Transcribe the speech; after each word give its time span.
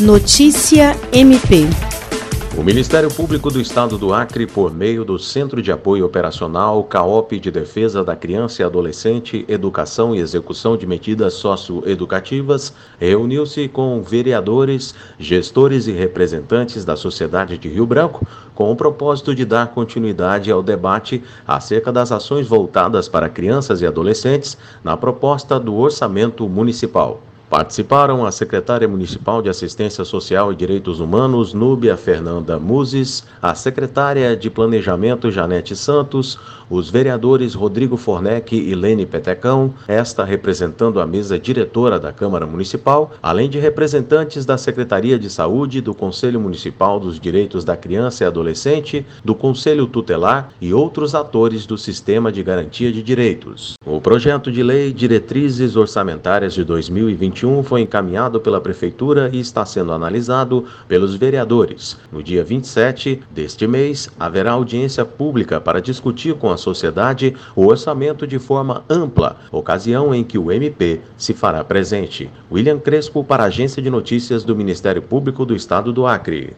Notícia 0.00 0.94
MP. 1.10 1.64
O 2.54 2.62
Ministério 2.62 3.08
Público 3.10 3.50
do 3.50 3.58
Estado 3.58 3.96
do 3.96 4.12
Acre, 4.12 4.46
por 4.46 4.70
meio 4.70 5.06
do 5.06 5.18
Centro 5.18 5.62
de 5.62 5.72
Apoio 5.72 6.04
Operacional 6.04 6.84
CAOP 6.84 7.40
de 7.40 7.50
Defesa 7.50 8.04
da 8.04 8.14
Criança 8.14 8.60
e 8.60 8.64
Adolescente, 8.66 9.46
Educação 9.48 10.14
e 10.14 10.18
Execução 10.18 10.76
de 10.76 10.86
Medidas 10.86 11.32
Socioeducativas, 11.32 12.74
reuniu-se 13.00 13.68
com 13.68 14.02
vereadores, 14.02 14.94
gestores 15.18 15.86
e 15.86 15.92
representantes 15.92 16.84
da 16.84 16.94
sociedade 16.94 17.56
de 17.56 17.70
Rio 17.70 17.86
Branco, 17.86 18.26
com 18.54 18.70
o 18.70 18.76
propósito 18.76 19.34
de 19.34 19.46
dar 19.46 19.68
continuidade 19.68 20.52
ao 20.52 20.62
debate 20.62 21.24
acerca 21.48 21.90
das 21.90 22.12
ações 22.12 22.46
voltadas 22.46 23.08
para 23.08 23.30
crianças 23.30 23.80
e 23.80 23.86
adolescentes 23.86 24.58
na 24.84 24.94
proposta 24.94 25.58
do 25.58 25.74
orçamento 25.74 26.46
municipal. 26.46 27.22
Participaram 27.56 28.26
a 28.26 28.30
secretária 28.30 28.86
municipal 28.86 29.40
de 29.40 29.48
Assistência 29.48 30.04
Social 30.04 30.52
e 30.52 30.54
Direitos 30.54 31.00
Humanos, 31.00 31.54
Núbia 31.54 31.96
Fernanda 31.96 32.58
Muzes, 32.58 33.24
a 33.40 33.54
secretária 33.54 34.36
de 34.36 34.50
Planejamento, 34.50 35.30
Janete 35.30 35.74
Santos, 35.74 36.38
os 36.68 36.90
vereadores 36.90 37.54
Rodrigo 37.54 37.96
Fornec 37.96 38.54
e 38.54 38.74
Lene 38.74 39.06
Petecão, 39.06 39.72
esta 39.88 40.22
representando 40.22 41.00
a 41.00 41.06
mesa 41.06 41.38
diretora 41.38 41.98
da 41.98 42.12
Câmara 42.12 42.44
Municipal, 42.44 43.12
além 43.22 43.48
de 43.48 43.58
representantes 43.58 44.44
da 44.44 44.58
Secretaria 44.58 45.18
de 45.18 45.30
Saúde, 45.30 45.80
do 45.80 45.94
Conselho 45.94 46.38
Municipal 46.38 47.00
dos 47.00 47.18
Direitos 47.18 47.64
da 47.64 47.74
Criança 47.74 48.24
e 48.24 48.26
Adolescente, 48.26 49.06
do 49.24 49.34
Conselho 49.34 49.86
Tutelar 49.86 50.50
e 50.60 50.74
outros 50.74 51.14
atores 51.14 51.64
do 51.64 51.78
Sistema 51.78 52.30
de 52.30 52.42
Garantia 52.42 52.92
de 52.92 53.02
Direitos. 53.02 53.76
O 53.86 53.98
projeto 53.98 54.52
de 54.52 54.62
lei 54.62 54.92
Diretrizes 54.92 55.74
Orçamentárias 55.74 56.52
de 56.52 56.62
2021 56.62 57.45
2021 57.46 57.62
foi 57.62 57.82
encaminhado 57.82 58.40
pela 58.40 58.60
Prefeitura 58.60 59.30
e 59.32 59.38
está 59.38 59.64
sendo 59.64 59.92
analisado 59.92 60.64
pelos 60.88 61.14
vereadores. 61.14 61.96
No 62.10 62.22
dia 62.22 62.42
27 62.42 63.22
deste 63.30 63.66
mês, 63.66 64.08
haverá 64.18 64.52
audiência 64.52 65.04
pública 65.04 65.60
para 65.60 65.80
discutir 65.80 66.34
com 66.34 66.50
a 66.50 66.56
sociedade 66.56 67.36
o 67.54 67.66
orçamento 67.66 68.26
de 68.26 68.38
forma 68.38 68.84
ampla, 68.90 69.36
ocasião 69.52 70.14
em 70.14 70.24
que 70.24 70.38
o 70.38 70.50
MP 70.50 71.00
se 71.16 71.32
fará 71.32 71.62
presente. 71.62 72.28
William 72.50 72.78
Crespo, 72.78 73.22
para 73.22 73.44
a 73.44 73.46
Agência 73.46 73.80
de 73.80 73.90
Notícias 73.90 74.42
do 74.42 74.56
Ministério 74.56 75.02
Público 75.02 75.46
do 75.46 75.54
Estado 75.54 75.92
do 75.92 76.06
Acre. 76.06 76.54